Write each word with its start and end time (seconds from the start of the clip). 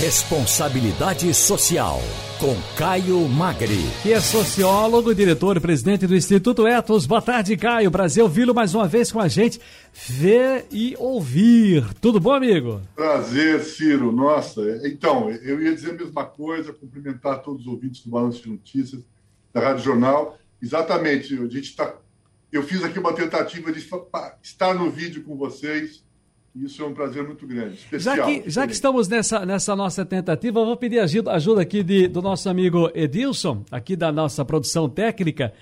Responsabilidade 0.00 1.34
Social, 1.34 2.00
com 2.38 2.54
Caio 2.76 3.28
Magri. 3.28 3.82
Que 4.00 4.12
é 4.12 4.20
sociólogo, 4.20 5.12
diretor 5.12 5.56
e 5.56 5.60
presidente 5.60 6.06
do 6.06 6.14
Instituto 6.14 6.68
Etos. 6.68 7.04
Boa 7.04 7.20
tarde, 7.20 7.56
Caio. 7.56 7.90
Prazer 7.90 8.22
ouvi-lo 8.22 8.54
mais 8.54 8.76
uma 8.76 8.86
vez 8.86 9.10
com 9.10 9.18
a 9.18 9.26
gente. 9.26 9.60
Ver 9.92 10.66
e 10.70 10.94
ouvir. 11.00 11.84
Tudo 12.00 12.20
bom, 12.20 12.32
amigo? 12.32 12.80
Prazer, 12.94 13.60
Ciro. 13.64 14.12
Nossa, 14.12 14.62
então, 14.86 15.30
eu 15.30 15.60
ia 15.60 15.74
dizer 15.74 15.90
a 15.90 15.94
mesma 15.94 16.24
coisa, 16.24 16.72
cumprimentar 16.72 17.42
todos 17.42 17.62
os 17.62 17.66
ouvintes 17.66 18.04
do 18.04 18.10
Balanço 18.10 18.44
de 18.44 18.50
Notícias, 18.50 19.02
da 19.52 19.60
Rádio 19.60 19.82
Jornal. 19.82 20.38
Exatamente, 20.62 21.34
a 21.34 21.48
gente 21.48 21.70
está. 21.70 21.92
Eu 22.52 22.62
fiz 22.62 22.84
aqui 22.84 23.00
uma 23.00 23.12
tentativa 23.12 23.72
de 23.72 23.84
estar 24.44 24.74
no 24.74 24.92
vídeo 24.92 25.24
com 25.24 25.36
vocês 25.36 26.04
isso 26.64 26.82
é 26.82 26.86
um 26.86 26.94
prazer 26.94 27.24
muito 27.24 27.46
grande. 27.46 27.74
Especial, 27.74 28.16
já 28.16 28.24
que, 28.24 28.50
já 28.50 28.66
que 28.66 28.72
estamos 28.72 29.08
nessa, 29.08 29.44
nessa 29.46 29.76
nossa 29.76 30.04
tentativa, 30.04 30.60
eu 30.60 30.66
vou 30.66 30.76
pedir 30.76 30.98
ajuda, 30.98 31.32
ajuda 31.32 31.62
aqui 31.62 31.82
de, 31.82 32.08
do 32.08 32.20
nosso 32.20 32.48
amigo 32.48 32.90
Edilson, 32.94 33.64
aqui 33.70 33.94
da 33.94 34.10
nossa 34.10 34.44
produção 34.44 34.88
técnica, 34.88 35.52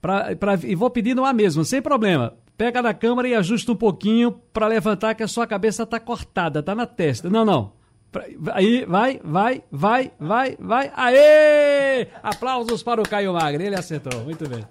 pra, 0.00 0.34
pra, 0.36 0.54
e 0.62 0.74
vou 0.74 0.90
pedir 0.90 1.14
no 1.14 1.24
ar 1.24 1.34
mesmo, 1.34 1.64
sem 1.64 1.82
problema. 1.82 2.34
Pega 2.56 2.80
na 2.80 2.94
câmera 2.94 3.28
e 3.28 3.34
ajusta 3.34 3.72
um 3.72 3.76
pouquinho 3.76 4.32
para 4.52 4.66
levantar 4.66 5.14
que 5.14 5.22
a 5.22 5.28
sua 5.28 5.46
cabeça 5.46 5.82
está 5.82 6.00
cortada, 6.00 6.60
está 6.60 6.74
na 6.74 6.86
testa. 6.86 7.28
Não, 7.28 7.44
não. 7.44 7.72
Aí, 8.54 8.84
vai, 8.86 9.20
vai, 9.22 9.62
vai, 9.70 10.12
vai, 10.18 10.56
vai. 10.58 10.90
Aê! 10.96 12.08
Aplausos 12.22 12.82
para 12.82 13.02
o 13.02 13.08
Caio 13.08 13.34
Magre, 13.34 13.64
ele 13.64 13.76
acertou, 13.76 14.24
muito 14.24 14.48
bem. 14.48 14.64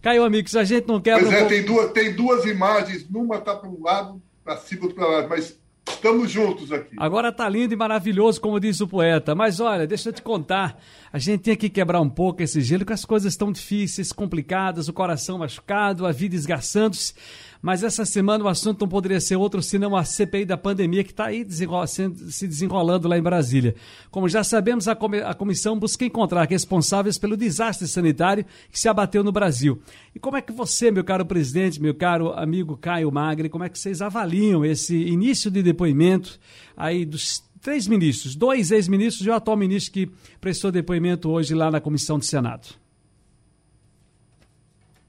Caio, 0.00 0.22
amigo, 0.22 0.48
se 0.48 0.58
a 0.58 0.64
gente 0.64 0.86
não 0.86 1.00
quer. 1.00 1.18
Pois 1.18 1.32
é, 1.32 1.44
tem, 1.46 1.64
duas, 1.64 1.92
tem 1.92 2.14
duas 2.14 2.44
imagens, 2.44 3.08
numa 3.10 3.36
está 3.36 3.56
para 3.56 3.68
um 3.68 3.82
lado, 3.82 4.22
para 4.48 4.56
cima 4.56 4.88
para 4.88 5.28
mas 5.28 5.58
estamos 5.86 6.30
juntos 6.30 6.72
aqui. 6.72 6.96
Agora 6.98 7.30
tá 7.30 7.46
lindo 7.46 7.74
e 7.74 7.76
maravilhoso, 7.76 8.40
como 8.40 8.58
diz 8.58 8.80
o 8.80 8.88
poeta. 8.88 9.34
Mas 9.34 9.60
olha, 9.60 9.86
deixa 9.86 10.08
eu 10.08 10.12
te 10.12 10.22
contar, 10.22 10.80
a 11.12 11.18
gente 11.18 11.42
tem 11.42 11.56
que 11.56 11.68
quebrar 11.68 12.00
um 12.00 12.08
pouco 12.08 12.42
esse 12.42 12.62
gelo, 12.62 12.86
que 12.86 12.92
as 12.92 13.04
coisas 13.04 13.32
estão 13.32 13.52
difíceis, 13.52 14.10
complicadas, 14.10 14.88
o 14.88 14.92
coração 14.92 15.38
machucado, 15.38 16.06
a 16.06 16.12
vida 16.12 16.34
esgarçando-se. 16.34 17.14
Mas 17.60 17.82
essa 17.82 18.04
semana 18.04 18.44
o 18.44 18.48
assunto 18.48 18.80
não 18.80 18.88
poderia 18.88 19.20
ser 19.20 19.36
outro 19.36 19.62
senão 19.62 19.96
a 19.96 20.04
CPI 20.04 20.44
da 20.44 20.56
pandemia 20.56 21.02
que 21.02 21.10
está 21.10 21.26
aí 21.26 21.46
se 21.48 22.46
desenrolando 22.46 23.08
lá 23.08 23.18
em 23.18 23.22
Brasília. 23.22 23.74
Como 24.10 24.28
já 24.28 24.44
sabemos, 24.44 24.86
a, 24.86 24.92
a 24.92 25.34
comissão 25.34 25.78
busca 25.78 26.04
encontrar 26.04 26.48
responsáveis 26.48 27.18
pelo 27.18 27.36
desastre 27.36 27.88
sanitário 27.88 28.44
que 28.70 28.78
se 28.78 28.88
abateu 28.88 29.24
no 29.24 29.32
Brasil. 29.32 29.80
E 30.14 30.18
como 30.18 30.36
é 30.36 30.42
que 30.42 30.52
você, 30.52 30.90
meu 30.90 31.04
caro 31.04 31.26
presidente, 31.26 31.82
meu 31.82 31.94
caro 31.94 32.32
amigo 32.32 32.76
Caio 32.76 33.10
Magre, 33.10 33.48
como 33.48 33.64
é 33.64 33.68
que 33.68 33.78
vocês 33.78 34.00
avaliam 34.00 34.64
esse 34.64 34.96
início 34.96 35.50
de 35.50 35.62
depoimento 35.62 36.38
aí 36.76 37.04
dos 37.04 37.42
três 37.60 37.88
ministros, 37.88 38.36
dois 38.36 38.70
ex-ministros 38.70 39.26
e 39.26 39.30
o 39.30 39.34
atual 39.34 39.56
ministro 39.56 39.92
que 39.92 40.10
prestou 40.40 40.70
depoimento 40.70 41.28
hoje 41.28 41.54
lá 41.54 41.70
na 41.70 41.80
comissão 41.80 42.18
do 42.18 42.24
Senado? 42.24 42.68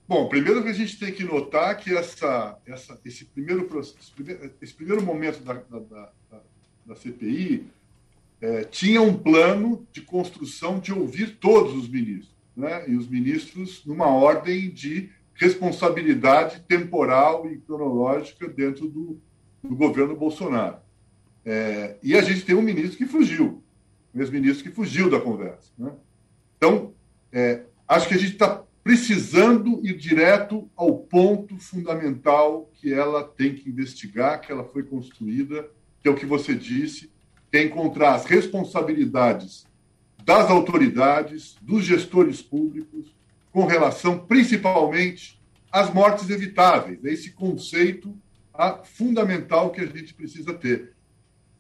Bom, 0.10 0.28
primeiro 0.28 0.64
que 0.64 0.70
a 0.70 0.74
gente 0.74 0.98
tem 0.98 1.12
que 1.14 1.24
notar 1.24 1.78
que 1.78 1.96
essa, 1.96 2.58
essa, 2.66 3.00
esse, 3.06 3.26
primeiro, 3.26 3.70
esse, 4.60 4.74
primeiro, 4.74 5.04
momento 5.04 5.40
da, 5.44 5.54
da, 5.54 5.80
da, 5.80 6.12
da 6.84 6.96
CPI 6.96 7.68
é, 8.42 8.64
tinha 8.64 9.04
um 9.04 9.16
plano 9.16 9.88
de 9.94 10.02
construção 10.02 10.80
de 10.80 10.92
ouvir 10.92 11.38
todos 11.38 11.76
os 11.76 11.88
ministros, 11.88 12.36
né? 12.58 12.90
e 12.90 12.96
os 12.96 13.08
ministros 13.08 13.86
numa 13.86 14.08
ordem 14.08 14.72
de 14.72 15.12
responsabilidade 15.36 16.62
temporal 16.62 17.48
e 17.48 17.60
cronológica 17.60 18.48
dentro 18.48 18.88
do, 18.88 19.22
do 19.64 19.76
governo 19.76 20.16
Bolsonaro. 20.16 20.78
É, 21.46 21.98
e 22.02 22.16
a 22.16 22.22
gente 22.24 22.44
tem 22.44 22.56
um 22.56 22.64
ministro 22.64 22.98
que 22.98 23.06
fugiu, 23.06 23.62
um 24.16 24.20
ex-ministro 24.20 24.64
que 24.64 24.76
fugiu 24.76 25.08
da 25.08 25.22
conversa. 25.22 25.72
Né? 25.78 25.92
Então, 26.58 26.96
é, 27.32 27.62
acho 27.88 28.08
que 28.08 28.16
a 28.16 28.18
gente 28.18 28.34
está 28.34 28.64
precisando 28.83 29.80
ir 29.83 29.97
direto 29.97 30.69
ao 30.75 30.97
ponto 30.97 31.57
fundamental 31.59 32.69
que 32.75 32.94
ela 32.94 33.23
tem 33.23 33.53
que 33.53 33.69
investigar, 33.69 34.41
que 34.41 34.51
ela 34.51 34.63
foi 34.63 34.84
construída, 34.84 35.69
que 36.01 36.07
é 36.07 36.12
o 36.12 36.16
que 36.16 36.25
você 36.25 36.56
disse, 36.56 37.12
que 37.51 37.57
é 37.57 37.63
encontrar 37.63 38.16
as 38.16 38.25
responsabilidades 38.25 39.66
das 40.23 40.50
autoridades, 40.50 41.56
dos 41.62 41.84
gestores 41.84 42.41
públicos, 42.41 43.16
com 43.51 43.66
relação 43.66 44.19
principalmente 44.19 45.41
às 45.72 45.94
mortes 45.94 46.29
evitáveis. 46.29 47.03
É 47.03 47.12
esse 47.12 47.31
conceito 47.31 48.16
fundamental 48.84 49.72
que 49.72 49.81
a 49.81 49.85
gente 49.85 50.13
precisa 50.13 50.53
ter. 50.53 50.94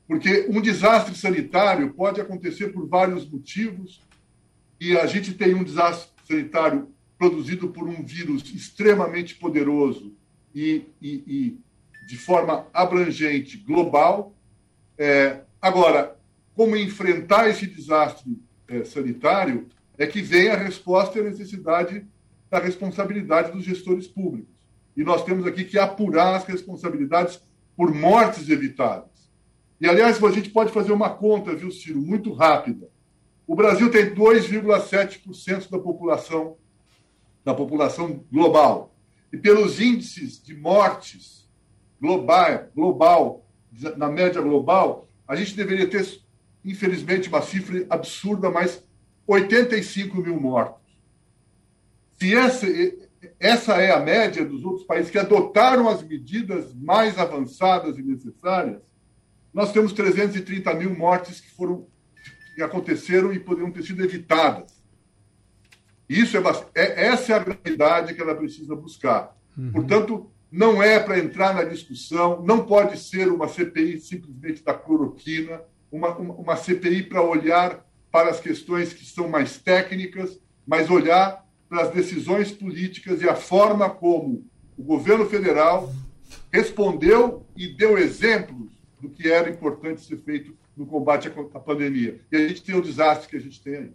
Porque 0.07 0.47
um 0.49 0.61
desastre 0.61 1.15
sanitário 1.15 1.93
pode 1.93 2.19
acontecer 2.19 2.69
por 2.69 2.87
vários 2.87 3.29
motivos, 3.29 4.01
e 4.79 4.97
a 4.97 5.05
gente 5.05 5.33
tem 5.33 5.53
um 5.53 5.63
desastre 5.63 6.09
sanitário 6.25 6.89
produzido 7.19 7.67
por 7.67 7.85
um 7.85 8.01
vírus 8.01 8.43
extremamente 8.55 9.35
poderoso 9.35 10.15
e, 10.55 10.85
e, 11.01 11.23
e 11.27 11.59
de 12.07 12.17
forma 12.17 12.65
abrangente, 12.73 13.57
global. 13.57 14.33
É, 14.97 15.41
agora, 15.61 16.17
como 16.55 16.77
enfrentar 16.77 17.49
esse 17.49 17.67
desastre 17.67 18.41
é, 18.69 18.85
sanitário 18.85 19.67
é 19.97 20.07
que 20.07 20.21
vem 20.21 20.47
a 20.47 20.55
resposta 20.55 21.17
e 21.17 21.21
a 21.21 21.29
necessidade 21.29 22.07
da 22.49 22.57
responsabilidade 22.57 23.51
dos 23.51 23.65
gestores 23.65 24.07
públicos. 24.07 24.55
E 24.95 25.03
nós 25.03 25.23
temos 25.25 25.45
aqui 25.45 25.65
que 25.65 25.77
apurar 25.77 26.35
as 26.35 26.45
responsabilidades 26.45 27.41
por 27.75 27.93
mortes 27.93 28.49
evitadas. 28.49 29.09
E, 29.79 29.87
aliás, 29.87 30.23
a 30.23 30.31
gente 30.31 30.49
pode 30.49 30.71
fazer 30.71 30.93
uma 30.93 31.09
conta, 31.09 31.55
viu, 31.55 31.69
Ciro, 31.69 32.01
muito 32.01 32.31
rápida. 32.31 32.89
O 33.45 33.55
Brasil 33.55 33.91
tem 33.91 34.13
2,7% 34.13 35.69
da 35.69 35.79
população 35.79 36.57
da 37.43 37.53
população 37.53 38.23
global. 38.31 38.95
E 39.31 39.37
pelos 39.37 39.79
índices 39.79 40.41
de 40.41 40.55
mortes 40.55 41.47
global, 42.01 42.67
global, 42.75 43.45
na 43.97 44.07
média 44.07 44.41
global, 44.41 45.07
a 45.27 45.35
gente 45.35 45.55
deveria 45.55 45.87
ter, 45.87 46.05
infelizmente, 46.63 47.29
uma 47.29 47.41
cifra 47.41 47.85
absurda, 47.89 48.49
mas 48.49 48.83
85 49.27 50.17
mil 50.21 50.39
mortos. 50.39 50.79
Se 52.19 52.35
essa, 52.35 52.67
essa 53.39 53.73
é 53.75 53.91
a 53.91 53.99
média 53.99 54.43
dos 54.43 54.63
outros 54.63 54.85
países 54.85 55.11
que 55.11 55.19
adotaram 55.19 55.87
as 55.87 56.01
medidas 56.01 56.73
mais 56.73 57.17
avançadas 57.17 57.97
e 57.97 58.01
necessárias, 58.01 58.81
nós 59.53 59.71
temos 59.71 59.93
330 59.93 60.73
mil 60.73 60.95
mortes 60.95 61.39
que 61.39 61.51
foram 61.51 61.87
que 62.55 62.63
aconteceram 62.63 63.31
e 63.31 63.39
poderiam 63.39 63.71
ter 63.71 63.83
sido 63.83 64.03
evitadas. 64.03 64.78
Isso 66.09 66.35
é, 66.37 66.41
é 66.75 67.05
essa 67.05 67.33
é 67.33 67.35
a 67.35 67.39
gravidade 67.39 68.15
que 68.15 68.21
ela 68.21 68.33
precisa 68.33 68.75
buscar. 68.75 69.37
Uhum. 69.55 69.71
Portanto, 69.71 70.31
não 70.51 70.81
é 70.81 70.99
para 70.99 71.19
entrar 71.19 71.53
na 71.53 71.63
discussão, 71.63 72.41
não 72.43 72.65
pode 72.65 72.97
ser 72.97 73.27
uma 73.27 73.47
CPI 73.47 73.99
simplesmente 73.99 74.63
da 74.63 74.73
cloroquina, 74.73 75.61
uma, 75.91 76.17
uma, 76.17 76.33
uma 76.33 76.55
CPI 76.55 77.03
para 77.03 77.21
olhar 77.21 77.85
para 78.11 78.29
as 78.29 78.39
questões 78.39 78.91
que 78.91 79.05
são 79.05 79.29
mais 79.29 79.57
técnicas, 79.57 80.39
mas 80.65 80.89
olhar 80.89 81.45
para 81.69 81.83
as 81.83 81.91
decisões 81.91 82.51
políticas 82.51 83.21
e 83.21 83.29
a 83.29 83.35
forma 83.35 83.87
como 83.89 84.43
o 84.75 84.83
governo 84.83 85.27
federal 85.27 85.93
respondeu 86.51 87.45
e 87.55 87.67
deu 87.67 87.97
exemplos 87.97 88.71
do 88.99 89.09
que 89.09 89.29
era 89.29 89.49
importante 89.49 90.01
ser 90.01 90.17
feito 90.17 90.57
no 90.75 90.85
combate 90.85 91.27
à 91.27 91.59
pandemia. 91.59 92.19
E 92.31 92.35
a 92.35 92.47
gente 92.47 92.63
tem 92.63 92.75
o 92.75 92.81
desastre 92.81 93.29
que 93.29 93.37
a 93.37 93.41
gente 93.41 93.61
tem 93.61 93.75
aí. 93.75 93.91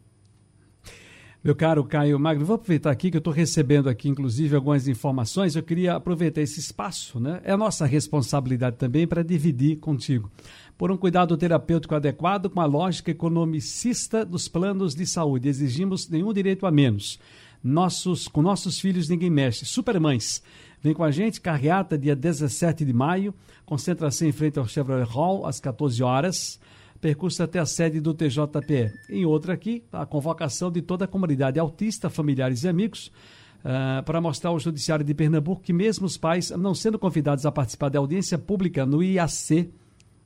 Meu 1.45 1.55
caro 1.55 1.85
Caio 1.85 2.19
Magno, 2.19 2.43
vou 2.43 2.55
aproveitar 2.55 2.91
aqui 2.91 3.11
que 3.11 3.19
eu 3.19 3.21
estou 3.21 3.31
recebendo 3.31 3.91
aqui, 3.91 4.09
inclusive, 4.09 4.57
algumas 4.57 4.89
informações. 4.89 5.55
Eu 5.55 5.63
queria 5.63 5.95
aproveitar 5.95 6.41
esse 6.41 6.59
espaço, 6.59 7.21
né? 7.21 7.43
É 7.45 7.55
nossa 7.55 7.85
responsabilidade 7.85 8.77
também 8.77 9.07
para 9.07 9.23
dividir 9.23 9.77
contigo. 9.77 10.33
Por 10.79 10.91
um 10.91 10.97
cuidado 10.97 11.37
terapêutico 11.37 11.95
adequado 11.95 12.49
com 12.49 12.63
a 12.63 12.65
lógica 12.65 13.11
economicista 13.11 14.25
dos 14.25 14.49
planos 14.49 14.95
de 14.95 15.07
saúde. 15.07 15.51
Exigimos 15.51 16.09
nenhum 16.09 16.33
direito 16.33 16.65
a 16.65 16.71
menos. 16.71 17.21
Nossos, 17.63 18.27
com 18.27 18.41
nossos 18.41 18.81
filhos 18.81 19.11
ninguém 19.11 19.29
mexe. 19.29 19.67
Supermães. 19.67 20.43
Vem 20.81 20.95
com 20.95 21.05
a 21.05 21.11
gente, 21.11 21.43
carreata, 21.43 21.99
dia 21.99 22.17
17 22.17 22.87
de 22.87 22.93
maio. 22.95 23.35
Concentração 23.67 24.27
em 24.27 24.33
frente 24.33 24.59
ao 24.59 24.67
Chevrolet 24.67 25.07
Hall, 25.07 25.45
às 25.45 25.61
14 25.61 26.03
horas 26.03 26.59
percurso 27.05 27.43
até 27.43 27.59
a 27.59 27.67
sede 27.67 28.01
do 28.01 28.15
TJPE. 28.15 28.91
Em 29.11 29.27
outra 29.27 29.53
aqui, 29.53 29.85
a 29.93 30.07
convocação 30.07 30.73
de 30.73 30.81
toda 30.81 31.05
a 31.05 31.09
comunidade 31.09 31.61
autista, 31.61 32.09
familiares 32.09 32.65
e 32.65 32.69
amigos, 32.69 33.13
uh, 33.59 34.03
para 34.05 34.23
mostrar 34.23 34.49
ao 34.49 34.59
Judiciário 34.59 35.05
de 35.05 35.13
Pernambuco 35.13 35.61
que 35.61 35.71
mesmo 35.71 36.07
os 36.07 36.17
pais, 36.17 36.49
não 36.53 36.75
sendo 36.75 36.99
convidados 36.99 37.45
a 37.45 37.53
participar 37.53 37.91
da 37.91 37.99
audiência 37.99 38.39
pública 38.39 38.87
no 38.87 39.03
IAC, 39.03 39.71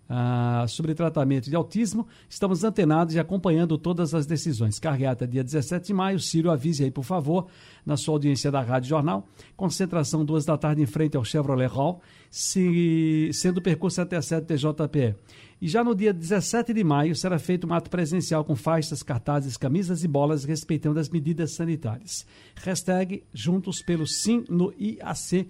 ah, 0.09 0.65
sobre 0.69 0.95
tratamento 0.95 1.51
de 1.51 1.57
autismo. 1.57 2.07
Estamos 2.29 2.65
antenados 2.65 3.15
e 3.15 3.19
acompanhando 3.19 3.77
todas 3.77 4.15
as 4.15 4.27
decisões. 4.27 4.79
Carreata 4.79 5.27
dia 5.27 5.45
17 5.45 5.89
de 5.89 5.95
maio. 5.95 6.19
Ciro, 6.19 6.51
avise 6.51 6.85
aí, 6.85 6.91
por 6.91 7.05
favor, 7.05 7.47
na 7.85 7.97
sua 7.97 8.15
audiência 8.15 8.51
da 8.51 8.63
Rádio 8.63 8.89
Jornal. 8.89 9.29
Concentração 9.57 10.25
duas 10.25 10.45
da 10.45 10.57
tarde 10.57 10.83
em 10.83 10.87
frente 10.87 11.17
ao 11.17 11.25
Chevrolet 11.25 11.69
Hall, 11.69 12.01
se, 12.31 13.31
sendo 13.33 13.61
percurso 13.61 14.01
até 14.01 14.17
a 14.17 14.23
7 14.23 14.47
TJPE. 14.47 15.17
E 15.61 15.67
já 15.67 15.83
no 15.83 15.95
dia 15.95 16.13
17 16.13 16.73
de 16.73 16.85
maio 16.85 17.17
será 17.17 17.37
feito 17.39 17.67
um 17.67 17.75
ato 17.75 17.91
presencial 17.91 18.45
com 18.45 18.55
faixas, 18.55 19.03
cartazes, 19.03 19.57
camisas 19.57 20.05
e 20.05 20.09
bolas 20.09 20.45
respeitando 20.45 21.01
as 21.01 21.09
medidas 21.09 21.53
sanitárias. 21.53 22.25
Hashtag 22.63 23.25
Juntos 23.35 23.83
pelo 23.83 24.07
Sim 24.07 24.45
no 24.49 24.73
IAC 24.79 25.49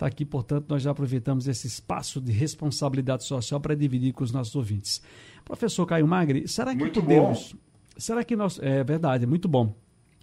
está 0.00 0.06
aqui, 0.06 0.24
portanto, 0.24 0.66
nós 0.70 0.82
já 0.82 0.90
aproveitamos 0.92 1.46
esse 1.46 1.66
espaço 1.66 2.22
de 2.22 2.32
responsabilidade 2.32 3.22
social 3.24 3.60
para 3.60 3.74
dividir 3.74 4.14
com 4.14 4.24
os 4.24 4.32
nossos 4.32 4.56
ouvintes. 4.56 5.02
Professor 5.44 5.84
Caio 5.84 6.08
Magri, 6.08 6.48
será 6.48 6.72
que 6.72 6.78
muito 6.78 7.02
podemos. 7.02 7.52
Bom. 7.52 7.58
Será 7.98 8.24
que 8.24 8.34
nós. 8.34 8.58
É 8.62 8.82
verdade, 8.82 9.26
muito 9.26 9.46
bom. 9.46 9.74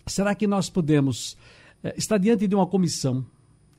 Será 0.07 0.33
que 0.33 0.47
nós 0.47 0.67
podemos 0.67 1.37
é, 1.83 1.93
estar 1.95 2.17
diante 2.17 2.47
de 2.47 2.55
uma 2.55 2.65
comissão, 2.65 3.23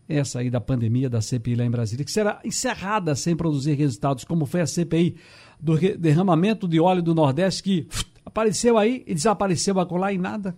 essa 0.09 0.39
aí 0.39 0.49
da 0.49 0.61
pandemia, 0.61 1.11
da 1.11 1.21
CPI 1.21 1.56
lá 1.56 1.65
em 1.65 1.71
Brasília, 1.71 2.05
que 2.05 2.12
será 2.12 2.41
encerrada 2.45 3.17
sem 3.17 3.35
produzir 3.35 3.75
resultados, 3.75 4.23
como 4.23 4.47
foi 4.47 4.61
a 4.61 4.67
CPI 4.67 5.17
do 5.59 5.77
derramamento 5.99 6.69
de 6.69 6.79
óleo 6.79 7.03
do 7.03 7.12
Nordeste, 7.12 7.61
que 7.61 7.89
uf, 7.91 8.05
apareceu 8.25 8.79
aí 8.79 9.03
e 9.05 9.15
desapareceu 9.15 9.81
acolá 9.81 10.12
e 10.12 10.19
nada? 10.19 10.56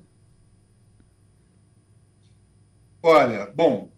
Olha, 3.02 3.50
bom, 3.56 3.88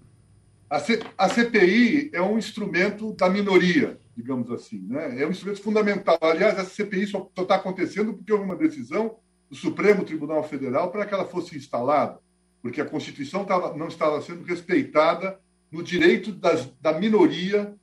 a, 0.73 0.79
C, 0.79 1.01
a 1.19 1.29
CPI 1.29 2.11
é 2.15 2.23
um 2.23 2.39
instrumento 2.39 3.13
da 3.13 3.29
minoria, 3.29 4.01
digamos 4.17 4.51
assim. 4.51 4.81
Né? 4.89 5.21
É 5.21 5.27
um 5.27 5.31
instrumento 5.31 5.61
fundamental. 5.61 6.19
Aliás, 6.23 6.59
a 6.59 6.65
CPI 6.65 7.09
só 7.09 7.31
está 7.37 7.57
acontecendo 7.57 8.15
porque 8.15 8.33
houve 8.33 8.47
uma 8.47 8.57
decisão 8.57 9.17
do 9.51 9.55
Supremo 9.55 10.03
Tribunal 10.03 10.43
Federal 10.43 10.91
para 10.91 11.05
que 11.05 11.13
ela 11.13 11.27
fosse 11.27 11.59
instalada, 11.59 12.19
porque 12.63 12.81
a 12.81 12.87
Constituição 12.87 13.45
tava, 13.45 13.77
não 13.77 13.89
estava 13.89 14.23
sendo 14.23 14.45
respeitada 14.45 15.39
no 15.71 15.83
direito 15.83 16.33
das, 16.33 16.65
da 16.81 16.99
minoria 16.99 17.75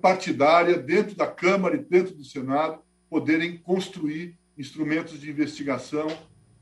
partidária 0.00 0.78
dentro 0.78 1.16
da 1.16 1.26
Câmara 1.26 1.74
e 1.74 1.82
dentro 1.82 2.14
do 2.14 2.24
Senado 2.24 2.78
poderem 3.08 3.56
construir 3.56 4.38
instrumentos 4.56 5.20
de 5.20 5.28
investigação 5.28 6.06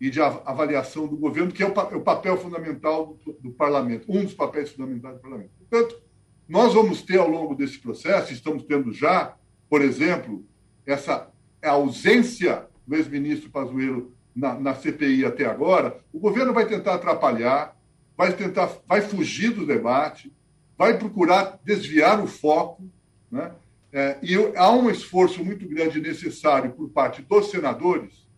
e 0.00 0.10
de 0.10 0.20
avaliação 0.20 1.06
do 1.06 1.16
governo, 1.16 1.50
que 1.50 1.62
é 1.62 1.66
o, 1.66 2.00
papel 2.00 2.36
fundamental 2.36 3.18
do, 3.24 3.32
do, 3.32 3.50
parlamento, 3.50 4.04
um 4.08 4.22
dos 4.22 4.34
papéis 4.34 4.70
fundamentais 4.70 5.16
do 5.16 5.20
parlamento. 5.20 5.50
Portanto, 5.58 6.00
nós 6.48 6.72
vamos 6.72 7.02
ter 7.02 7.18
ao 7.18 7.28
longo 7.28 7.54
desse 7.54 7.78
processo, 7.78 8.32
estamos 8.32 8.62
tendo 8.62 8.92
já, 8.92 9.34
por 9.68 9.82
exemplo, 9.82 10.44
essa 10.86 11.28
ausência 11.62 12.66
do 12.86 12.94
ex-ministro 12.94 13.50
Pazuello 13.50 14.12
na, 14.34 14.58
na, 14.58 14.74
CPI 14.74 15.24
até 15.24 15.44
agora, 15.44 15.98
o 16.12 16.18
governo 16.18 16.52
vai 16.52 16.64
tentar 16.66 16.94
atrapalhar, 16.94 17.76
vai 18.16 18.32
tentar, 18.32 18.70
vai 18.86 19.02
fugir 19.02 19.50
do 19.50 19.66
debate, 19.66 20.32
vai 20.76 20.96
procurar 20.96 21.58
desviar 21.64 22.22
o 22.22 22.26
foco, 22.26 22.88
né? 23.30 23.52
É, 23.90 24.18
e 24.22 24.34
há 24.54 24.70
um 24.70 24.90
esforço 24.90 25.42
muito 25.42 25.66
grande 25.66 25.98
necessário 26.00 26.72
por 26.72 26.90
parte 26.90 27.22
dos 27.22 27.50
senadores, 27.50 28.28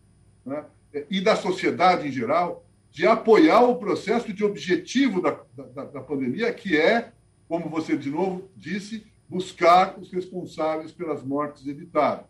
né? 0.45 0.65
E 1.09 1.21
da 1.21 1.35
sociedade 1.35 2.07
em 2.07 2.11
geral 2.11 2.65
de 2.91 3.07
apoiar 3.07 3.61
o 3.61 3.77
processo 3.77 4.33
de 4.33 4.43
objetivo 4.43 5.21
da, 5.21 5.39
da, 5.55 5.85
da 5.85 6.01
pandemia, 6.01 6.53
que 6.53 6.77
é, 6.77 7.11
como 7.47 7.69
você 7.69 7.97
de 7.97 8.09
novo 8.09 8.49
disse, 8.55 9.05
buscar 9.29 9.97
os 9.97 10.11
responsáveis 10.11 10.91
pelas 10.91 11.23
mortes 11.23 11.65
evitadas. 11.65 12.25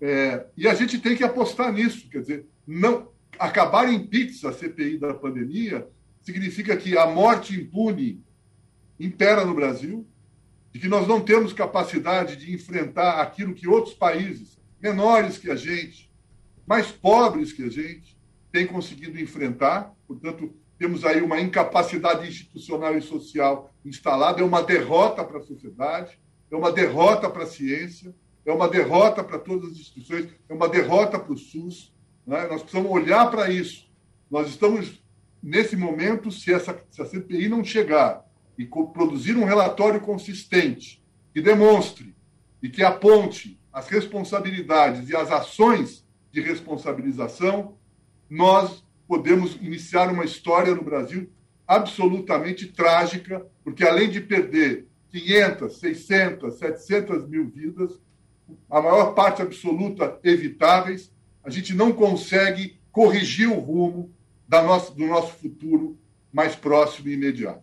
É, 0.00 0.46
e 0.56 0.68
a 0.68 0.74
gente 0.74 0.98
tem 0.98 1.16
que 1.16 1.24
apostar 1.24 1.72
nisso, 1.72 2.08
quer 2.10 2.20
dizer, 2.20 2.46
não 2.66 3.08
acabar 3.38 3.90
em 3.90 4.04
pizza 4.04 4.50
a 4.50 4.52
CPI 4.52 4.98
da 4.98 5.14
pandemia 5.14 5.88
significa 6.20 6.76
que 6.76 6.98
a 6.98 7.06
morte 7.06 7.58
impune 7.58 8.22
impera 9.00 9.44
no 9.44 9.54
Brasil, 9.54 10.06
e 10.74 10.78
que 10.78 10.88
nós 10.88 11.06
não 11.06 11.20
temos 11.20 11.52
capacidade 11.52 12.36
de 12.36 12.52
enfrentar 12.52 13.20
aquilo 13.20 13.54
que 13.54 13.68
outros 13.68 13.94
países 13.94 14.58
menores 14.80 15.38
que 15.38 15.50
a 15.50 15.56
gente, 15.56 16.10
mais 16.66 16.90
pobres 16.90 17.52
que 17.52 17.64
a 17.64 17.68
gente, 17.68 18.16
tem 18.50 18.66
conseguido 18.66 19.18
enfrentar. 19.18 19.94
Portanto, 20.06 20.54
temos 20.78 21.04
aí 21.04 21.22
uma 21.22 21.40
incapacidade 21.40 22.28
institucional 22.28 22.96
e 22.96 23.00
social 23.00 23.72
instalada, 23.84 24.40
é 24.40 24.44
uma 24.44 24.62
derrota 24.62 25.24
para 25.24 25.38
a 25.38 25.42
sociedade, 25.42 26.18
é 26.50 26.56
uma 26.56 26.70
derrota 26.70 27.30
para 27.30 27.44
a 27.44 27.46
ciência, 27.46 28.14
é 28.44 28.52
uma 28.52 28.68
derrota 28.68 29.22
para 29.22 29.38
todas 29.38 29.72
as 29.72 29.78
instituições, 29.78 30.28
é 30.48 30.52
uma 30.52 30.68
derrota 30.68 31.18
para 31.18 31.32
o 31.32 31.38
SUS. 31.38 31.94
Né? 32.26 32.46
Nós 32.48 32.62
precisamos 32.62 32.90
olhar 32.90 33.30
para 33.30 33.50
isso. 33.50 33.88
Nós 34.30 34.48
estamos, 34.48 35.02
nesse 35.42 35.76
momento, 35.76 36.30
se, 36.30 36.52
essa, 36.52 36.78
se 36.90 37.00
a 37.00 37.06
CPI 37.06 37.48
não 37.48 37.64
chegar 37.64 38.24
e 38.58 38.66
produzir 38.66 39.36
um 39.36 39.44
relatório 39.44 40.00
consistente, 40.00 41.02
que 41.32 41.40
demonstre 41.40 42.14
e 42.62 42.68
que 42.68 42.82
aponte 42.82 43.58
as 43.72 43.88
responsabilidades 43.88 45.08
e 45.08 45.16
as 45.16 45.30
ações 45.30 46.04
de 46.32 46.40
responsabilização, 46.40 47.76
nós 48.28 48.82
podemos 49.06 49.56
iniciar 49.56 50.10
uma 50.10 50.24
história 50.24 50.74
no 50.74 50.82
Brasil 50.82 51.30
absolutamente 51.68 52.66
trágica, 52.66 53.46
porque 53.62 53.84
além 53.84 54.08
de 54.08 54.20
perder 54.20 54.88
500, 55.10 55.78
600, 55.78 56.54
700 56.54 57.28
mil 57.28 57.48
vidas, 57.48 58.00
a 58.70 58.80
maior 58.80 59.14
parte 59.14 59.42
absoluta 59.42 60.18
evitáveis, 60.24 61.12
a 61.44 61.50
gente 61.50 61.74
não 61.74 61.92
consegue 61.92 62.78
corrigir 62.90 63.48
o 63.48 63.58
rumo 63.58 64.10
da 64.48 64.62
nossa, 64.62 64.92
do 64.94 65.06
nosso 65.06 65.34
futuro 65.34 65.98
mais 66.32 66.56
próximo 66.56 67.08
e 67.08 67.14
imediato. 67.14 67.62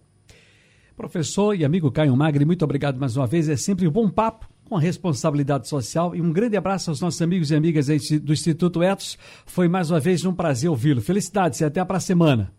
Professor 0.95 1.55
e 1.55 1.63
amigo 1.63 1.91
Caio 1.91 2.15
Magri, 2.15 2.45
muito 2.45 2.63
obrigado 2.63 2.99
mais 2.99 3.15
uma 3.15 3.25
vez. 3.25 3.47
É 3.49 3.55
sempre 3.55 3.87
um 3.87 3.91
bom 3.91 4.09
papo 4.09 4.47
com 4.69 4.77
responsabilidade 4.77 5.67
social. 5.67 6.15
E 6.15 6.21
um 6.21 6.31
grande 6.31 6.55
abraço 6.55 6.91
aos 6.91 7.01
nossos 7.01 7.21
amigos 7.21 7.51
e 7.51 7.55
amigas 7.55 7.87
do 7.87 8.31
Instituto 8.31 8.83
Etos. 8.83 9.17
Foi 9.45 9.67
mais 9.67 9.89
uma 9.89 9.99
vez 9.99 10.23
um 10.23 10.33
prazer 10.33 10.69
ouvi-lo. 10.69 11.01
Felicidades 11.01 11.59
e 11.59 11.65
até 11.65 11.83
para 11.83 11.97
a 11.97 11.99
semana. 11.99 12.53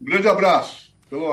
Um 0.00 0.04
grande 0.04 0.28
abraço. 0.28 0.86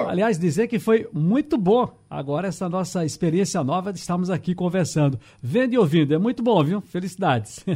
Aliás, 0.08 0.38
dizer 0.38 0.68
que 0.68 0.78
foi 0.78 1.10
muito 1.12 1.58
bom 1.58 1.92
agora 2.08 2.48
essa 2.48 2.70
nossa 2.70 3.04
experiência 3.04 3.64
nova 3.64 3.92
de 3.92 4.00
estarmos 4.00 4.30
aqui 4.30 4.54
conversando. 4.54 5.20
Vendo 5.42 5.74
e 5.74 5.78
ouvindo, 5.78 6.14
é 6.14 6.18
muito 6.18 6.44
bom, 6.44 6.64
viu? 6.64 6.82
Felicidades. 6.82 7.66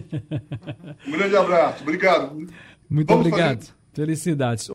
Um 1.08 1.12
grande 1.12 1.36
abraço, 1.36 1.82
obrigado. 1.84 2.36
Muito 2.90 3.08
Vamos 3.08 3.26
obrigado. 3.26 3.60
Fazer... 3.60 3.74
Felicidades. 3.94 4.64